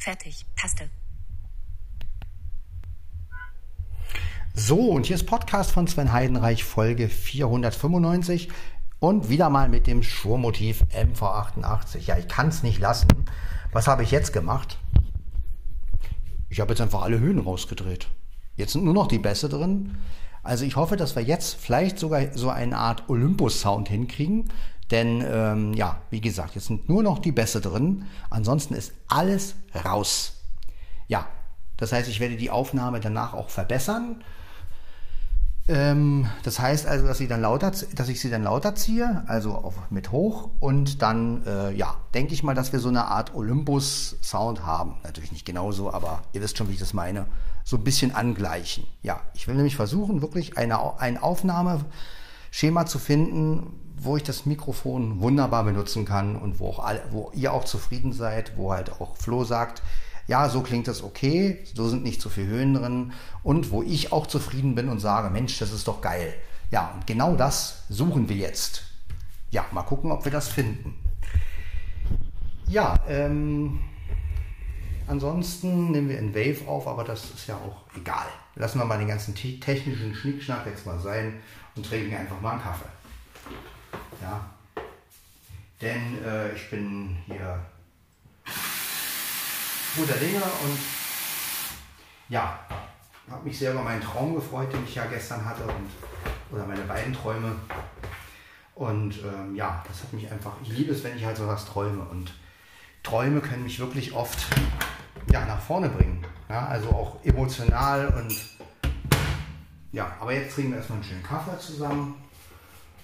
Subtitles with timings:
[0.00, 0.46] Fertig.
[0.56, 0.88] Taste.
[4.54, 8.48] So, und hier ist Podcast von Sven Heidenreich, Folge 495
[8.98, 11.98] und wieder mal mit dem Schurmotiv MV88.
[12.06, 13.08] Ja, ich kann es nicht lassen.
[13.72, 14.78] Was habe ich jetzt gemacht?
[16.48, 18.08] Ich habe jetzt einfach alle Höhen rausgedreht.
[18.56, 19.98] Jetzt sind nur noch die Bässe drin.
[20.42, 24.50] Also ich hoffe, dass wir jetzt vielleicht sogar so eine Art Olympus-Sound hinkriegen.
[24.90, 28.06] Denn ähm, ja, wie gesagt, jetzt sind nur noch die Bässe drin.
[28.28, 29.54] Ansonsten ist alles
[29.84, 30.34] raus.
[31.06, 31.26] Ja,
[31.76, 34.22] das heißt, ich werde die Aufnahme danach auch verbessern.
[35.68, 39.52] Ähm, das heißt also, dass, sie dann lauter, dass ich sie dann lauter ziehe, also
[39.54, 43.34] auf, mit hoch und dann, äh, ja, denke ich mal, dass wir so eine Art
[43.34, 44.96] Olympus-Sound haben.
[45.04, 47.26] Natürlich nicht genauso, aber ihr wisst schon, wie ich das meine.
[47.62, 48.84] So ein bisschen angleichen.
[49.02, 51.18] Ja, ich will nämlich versuchen, wirklich eine, ein
[52.50, 57.30] Aufnahmeschema zu finden, wo ich das Mikrofon wunderbar benutzen kann und wo, auch alle, wo
[57.34, 59.82] ihr auch zufrieden seid, wo halt auch Flo sagt,
[60.26, 64.12] ja, so klingt das okay, so sind nicht zu viel Höhen drin und wo ich
[64.12, 66.34] auch zufrieden bin und sage, Mensch, das ist doch geil.
[66.70, 68.84] Ja, und genau das suchen wir jetzt.
[69.50, 70.94] Ja, mal gucken, ob wir das finden.
[72.68, 73.80] Ja, ähm,
[75.08, 78.26] ansonsten nehmen wir in Wave auf, aber das ist ja auch egal.
[78.54, 81.34] Lassen wir mal den ganzen technischen Schnickschnack jetzt mal sein
[81.76, 82.84] und trinken einfach mal einen Kaffee.
[84.20, 84.44] Ja,
[85.80, 87.58] denn äh, ich bin hier
[89.96, 90.78] guter Dinge und
[92.28, 92.58] ja,
[93.30, 95.90] habe mich sehr über meinen Traum gefreut, den ich ja gestern hatte und
[96.50, 97.54] oder meine beiden Träume.
[98.74, 101.66] Und ähm, ja, das hat mich einfach, ich liebe es, wenn ich halt so was
[101.66, 102.02] träume.
[102.02, 102.32] Und
[103.02, 104.38] Träume können mich wirklich oft
[105.32, 106.24] ja, nach vorne bringen.
[106.48, 108.34] Ja, also auch emotional und
[109.92, 112.14] ja, aber jetzt trinken wir erstmal einen schönen Kaffee zusammen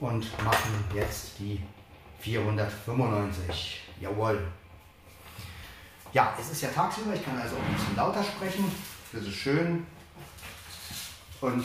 [0.00, 1.60] und machen jetzt die
[2.20, 3.82] 495.
[4.00, 4.40] Jawohl.
[6.12, 8.64] Ja, es ist ja tagsüber, ich kann also auch ein bisschen lauter sprechen.
[9.12, 9.86] Das ist schön.
[11.40, 11.64] Und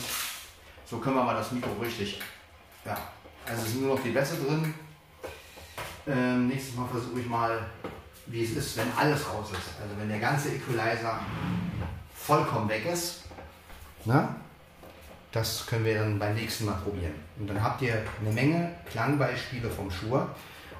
[0.86, 2.20] so können wir mal das Mikro richtig.
[2.84, 2.96] Ja,
[3.44, 4.74] also es sind nur noch die Bässe drin.
[6.06, 7.66] Ähm, nächstes Mal versuche ich mal,
[8.26, 9.80] wie es ist, wenn alles raus ist.
[9.82, 11.20] Also wenn der ganze Equalizer
[12.14, 13.24] vollkommen weg ist.
[14.04, 14.28] Ne?
[15.32, 17.14] Das können wir dann beim nächsten Mal probieren.
[17.38, 20.34] Und dann habt ihr eine Menge Klangbeispiele vom Schur.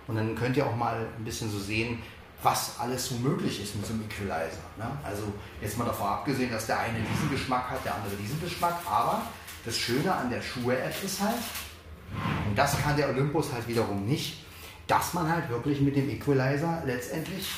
[0.06, 2.02] Und dann könnt ihr auch mal ein bisschen so sehen,
[2.42, 4.62] was alles so möglich ist mit so einem Equalizer.
[4.78, 4.90] Ne?
[5.04, 5.24] Also
[5.60, 9.22] jetzt mal davon abgesehen, dass der eine diesen Geschmack hat, der andere diesen Geschmack, aber
[9.64, 11.34] das Schöne an der Schuhe-App ist halt,
[12.48, 14.44] und das kann der Olympus halt wiederum nicht,
[14.86, 17.48] dass man halt wirklich mit dem Equalizer letztendlich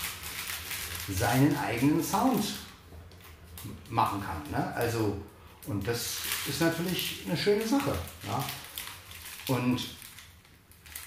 [1.08, 2.44] seinen eigenen Sound
[3.88, 4.42] machen kann.
[4.50, 4.74] Ne?
[4.74, 5.16] Also,
[5.70, 7.92] und das ist natürlich eine schöne Sache.
[8.26, 9.54] Ja?
[9.54, 9.81] Und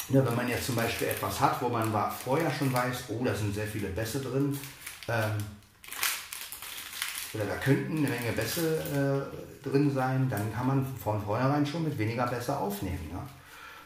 [0.10, 1.94] ja, wenn man jetzt zum Beispiel etwas hat, wo man
[2.24, 4.58] vorher schon weiß, oh, da sind sehr viele Bässe drin,
[5.10, 5.32] ähm,
[7.34, 9.30] oder da könnten eine Menge Bässe
[9.64, 13.10] äh, drin sein, dann kann man von vornherein schon mit weniger Bässe aufnehmen.
[13.12, 13.28] Ja?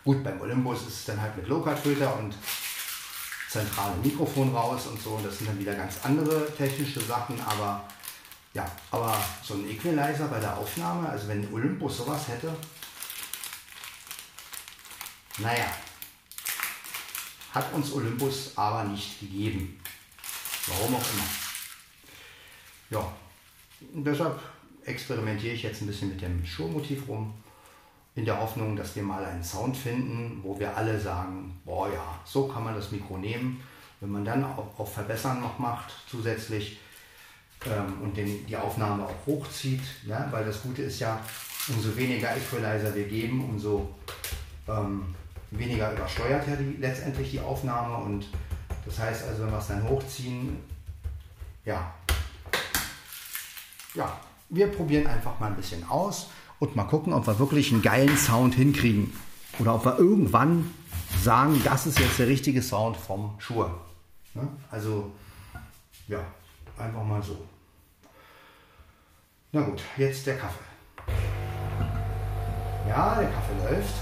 [0.03, 2.35] Gut, beim Olympus ist es dann halt mit Low-Cut-Filter und
[3.49, 5.19] zentrale Mikrofon raus und so.
[5.23, 7.83] Das sind dann wieder ganz andere technische Sachen, aber
[8.57, 12.51] ja, aber so ein Equalizer bei der Aufnahme, also wenn Olympus sowas hätte,
[15.37, 15.67] naja,
[17.53, 19.79] hat uns Olympus aber nicht gegeben.
[20.65, 21.29] Warum auch immer.
[22.89, 23.13] Ja,
[23.93, 24.39] deshalb
[24.85, 27.35] experimentiere ich jetzt ein bisschen mit dem Schurmotiv rum,
[28.15, 32.19] in der Hoffnung, dass wir mal einen Sound finden, wo wir alle sagen, boah ja,
[32.25, 33.61] so kann man das Mikro nehmen.
[33.99, 36.79] Wenn man dann auch, auch Verbessern noch macht zusätzlich
[37.65, 40.27] ähm, und den, die Aufnahme auch hochzieht, ne?
[40.31, 41.19] weil das Gute ist ja,
[41.67, 43.89] umso weniger Equalizer wir geben, umso
[44.67, 45.15] ähm,
[45.51, 48.27] weniger übersteuert ja die, letztendlich die Aufnahme und
[48.85, 50.57] das heißt also, wenn wir es dann hochziehen,
[51.65, 51.93] ja,
[53.95, 54.17] ja,
[54.49, 56.29] wir probieren einfach mal ein bisschen aus
[56.59, 59.13] und mal gucken, ob wir wirklich einen geilen Sound hinkriegen
[59.59, 60.71] oder ob wir irgendwann
[61.21, 63.71] sagen, das ist jetzt der richtige Sound vom Schuhe.
[64.33, 64.47] Ne?
[64.71, 65.11] Also,
[66.07, 66.19] ja,
[66.77, 67.37] einfach mal so.
[69.51, 70.63] Na gut, jetzt der Kaffee.
[72.87, 73.95] Ja, der Kaffee läuft.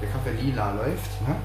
[0.00, 1.20] der Kaffee lila läuft.
[1.22, 1.36] Ne?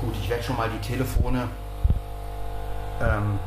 [0.00, 1.48] Gut, ich werde schon mal die Telefone
[3.00, 3.38] ähm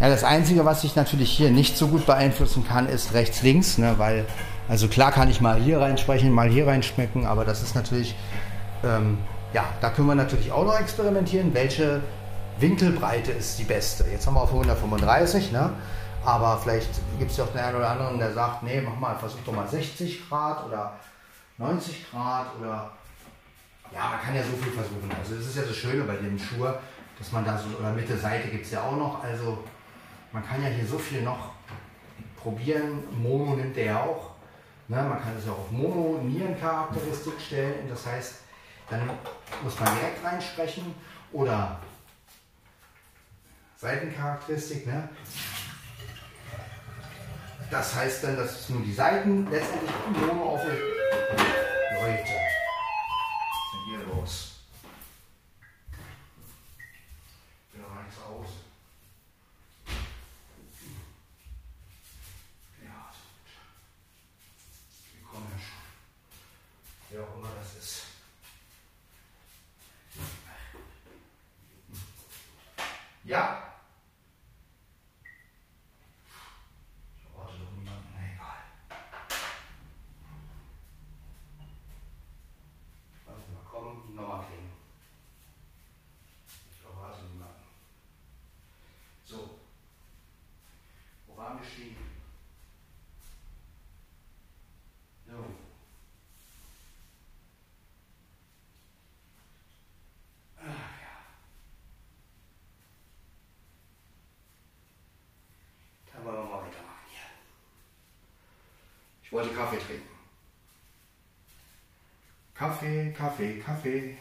[0.00, 3.94] ja, das Einzige, was ich natürlich hier nicht so gut beeinflussen kann, ist rechts-links, ne,
[3.98, 4.24] weil,
[4.68, 8.14] also klar kann ich mal hier reinsprechen, mal hier reinschmecken, aber das ist natürlich,
[8.82, 9.18] ähm,
[9.52, 12.00] ja, da können wir natürlich auch noch experimentieren, welche
[12.58, 14.04] Winkelbreite ist die beste.
[14.10, 15.70] Jetzt haben wir auf 135, ne?
[16.24, 16.88] aber vielleicht
[17.18, 19.54] gibt es ja auch den einen oder anderen, der sagt, nee, mach mal, versuch doch
[19.54, 20.94] mal 60 Grad oder
[21.58, 22.90] 90 Grad oder
[23.92, 25.10] ja, man kann ja so viel versuchen.
[25.18, 26.66] Also das ist ja das Schöne bei dem Schuh,
[27.18, 29.64] dass man da so, oder Mitte Seite gibt es ja auch noch, also
[30.32, 31.50] man kann ja hier so viel noch
[32.36, 33.02] probieren.
[33.22, 34.30] Mono nimmt er ja auch.
[34.88, 34.96] Ne?
[34.96, 37.88] Man kann es auch auf Mono-Nierencharakteristik stellen.
[37.88, 38.34] Das heißt,
[38.88, 39.08] dann
[39.62, 40.94] muss man direkt reinsprechen
[41.32, 41.80] oder
[43.76, 44.86] Seitencharakteristik.
[44.86, 45.08] Ne?
[47.70, 50.76] Das heißt dann, dass nur die Seiten letztendlich Mono auf Leute.
[51.92, 54.50] Was ist denn hier los?
[73.30, 73.62] Ja.
[77.16, 78.08] Ich warte doch niemanden.
[78.12, 78.56] Na egal.
[83.26, 84.72] Warte mal, komm, nochmal klingen.
[86.72, 87.62] Ich erwarte niemanden.
[89.24, 89.60] So.
[91.28, 91.96] Wo waren wir stehen?
[95.28, 95.70] So.
[109.30, 110.08] Ich wollte Kaffee trinken.
[112.52, 114.18] Kaffee, Kaffee, Kaffee.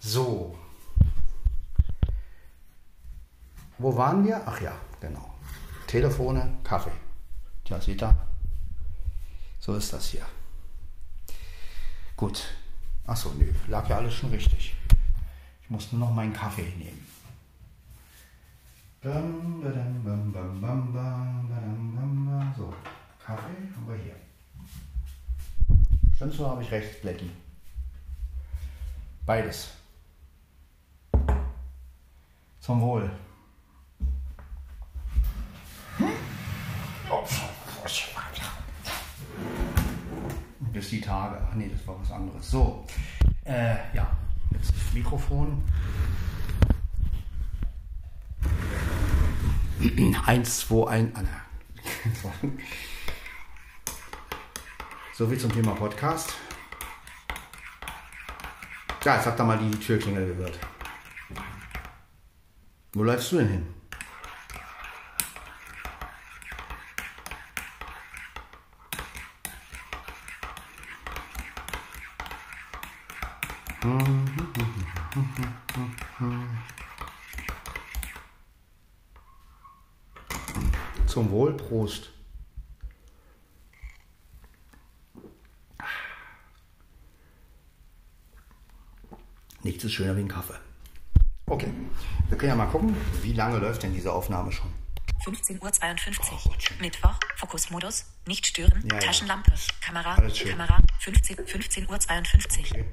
[0.00, 0.58] So.
[3.78, 4.42] Wo waren wir?
[4.44, 5.32] Ach ja, genau.
[5.86, 6.90] Telefone, Kaffee.
[7.64, 8.16] Tja, sieht er.
[9.60, 10.26] So ist das hier.
[12.16, 12.48] Gut.
[13.06, 14.74] Achso, nö, lag ja alles schon richtig.
[15.62, 17.06] Ich muss nur noch meinen Kaffee nehmen.
[19.02, 19.10] So,
[23.24, 24.16] Kaffee haben wir hier.
[26.14, 27.30] Stimmt's oder habe ich recht, Blackie?
[29.24, 29.70] Beides.
[32.60, 33.10] Zum Wohl.
[40.72, 41.40] Bis die Tage.
[41.48, 42.50] Ach nee, das war was anderes.
[42.50, 42.84] So,
[43.44, 44.14] äh, ja,
[44.50, 45.62] jetzt das Mikrofon.
[49.80, 51.10] 1, 2, 1.
[55.14, 56.34] So viel zum Thema Podcast.
[59.02, 60.58] Ja, jetzt habt ihr mal die Türklingel gehört.
[62.92, 63.74] Wo läufst du denn hin?
[81.10, 82.08] Zum Wohl, Prost.
[89.64, 90.54] Nichts ist schöner wie ein Kaffee.
[91.46, 91.66] Okay,
[92.28, 94.72] wir können ja mal gucken, wie lange läuft denn diese Aufnahme schon.
[95.24, 96.40] 15.52 Uhr.
[96.46, 97.18] Oh, Mittwoch.
[97.38, 98.04] Fokusmodus.
[98.28, 98.80] Nicht stören.
[98.88, 99.00] Ja, ja.
[99.00, 99.52] Taschenlampe.
[99.80, 100.30] Kamera.
[100.30, 100.52] Schön.
[100.52, 100.78] Kamera.
[101.00, 102.70] 15, 15.52 Uhr.
[102.70, 102.84] Okay.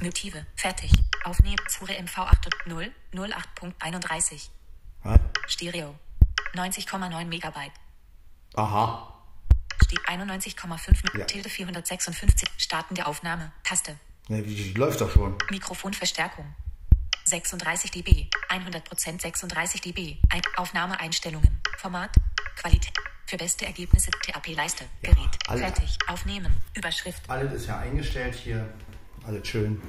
[0.00, 0.46] Motive.
[0.56, 0.92] Fertig.
[1.24, 1.58] Aufnehmen.
[1.68, 2.90] Zure MV 8.0.
[3.12, 4.48] 08.31.
[5.02, 5.20] Was?
[5.46, 5.94] Stereo.
[6.54, 7.72] 90,9 Megabyte.
[8.54, 9.14] Aha.
[9.84, 11.24] Steht 91,5 Ja.
[11.24, 12.48] Tilde 456.
[12.56, 13.52] Starten der Aufnahme.
[13.64, 13.96] Taste.
[14.28, 14.38] Ja,
[14.74, 15.36] läuft doch schon.
[15.50, 16.54] Mikrofonverstärkung.
[17.24, 18.28] 36 dB.
[18.50, 20.16] 100% 36 dB.
[20.30, 21.60] Ein Aufnahmeeinstellungen.
[21.78, 22.10] Format.
[22.56, 22.92] Qualität.
[23.26, 24.84] Für beste Ergebnisse TAP-Leiste.
[25.02, 25.38] Ja, Gerät.
[25.46, 25.98] Fertig.
[26.08, 26.54] Aufnehmen.
[26.74, 27.22] Überschrift.
[27.28, 28.72] Alles ist ja eingestellt hier.
[29.26, 29.80] Alles schön.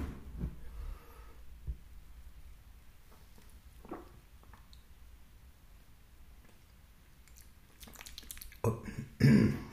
[9.19, 9.53] 嗯。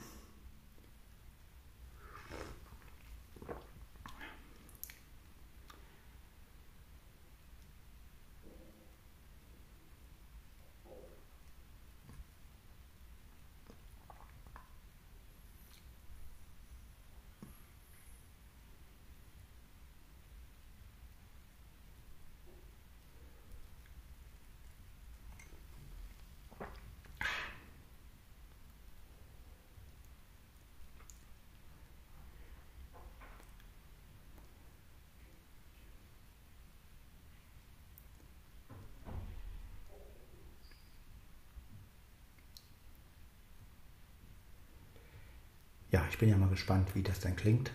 [45.90, 47.71] Ja, ich bin ja mal gespannt, wie das dann klingt.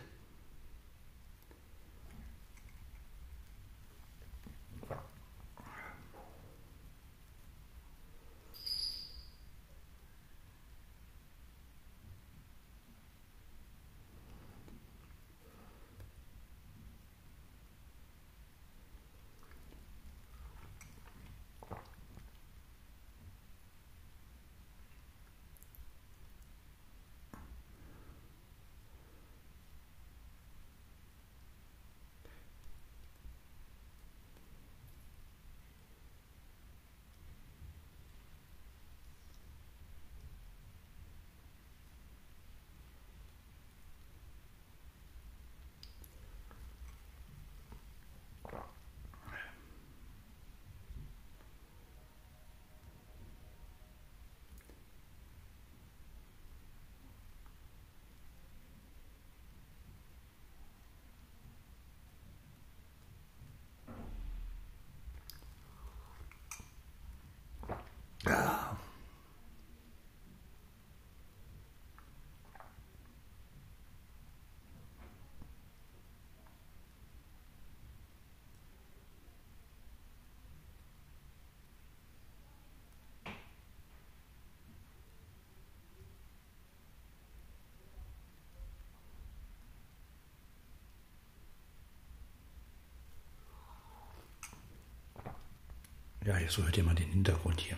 [96.23, 97.77] Ja, so hört ihr mal den Hintergrund hier.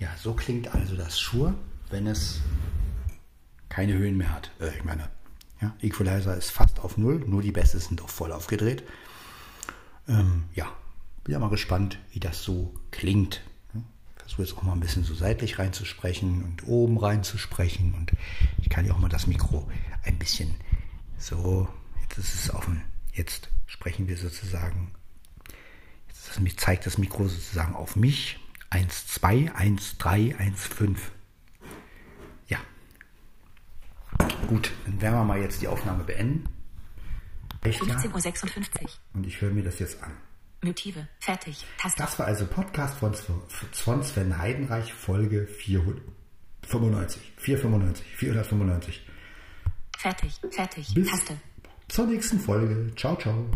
[0.00, 1.54] Ja, so klingt also das Schur,
[1.90, 2.40] wenn es
[3.68, 4.50] keine Höhen mehr hat.
[4.60, 5.08] Äh, ich meine,
[5.60, 8.82] ja, Equalizer ist fast auf Null, nur die Bässe sind doch voll aufgedreht.
[10.08, 10.66] Ähm, ja,
[11.22, 13.42] bin ja mal gespannt, wie das so klingt.
[14.22, 17.94] Versuche jetzt auch mal ein bisschen so seitlich reinzusprechen und oben reinzusprechen.
[17.94, 18.12] Und
[18.60, 19.68] ich kann ja auch mal das Mikro
[20.04, 20.54] ein bisschen
[21.18, 21.68] so,
[22.02, 22.82] jetzt ist es offen.
[23.12, 24.92] Jetzt sprechen wir sozusagen,
[26.44, 28.38] jetzt zeigt das Mikro sozusagen auf mich.
[28.70, 31.12] 1, 2, 1, 3, 1, 5.
[32.48, 32.58] Ja.
[34.48, 36.48] Gut, dann werden wir mal jetzt die Aufnahme beenden.
[37.62, 38.90] 15.56 Uhr.
[39.14, 40.12] Und ich höre mir das jetzt an.
[40.62, 41.08] Motive.
[41.18, 41.64] Fertig.
[41.78, 41.98] Taste.
[41.98, 47.20] Das war also Podcast von, von Sven Heidenreich, Folge 495.
[47.36, 48.06] 495.
[48.16, 49.06] 495.
[49.98, 50.40] Fertig.
[50.50, 50.94] Fertig.
[50.94, 51.36] Bis Taste.
[51.88, 52.94] zur nächsten Folge.
[52.96, 53.46] Ciao, ciao.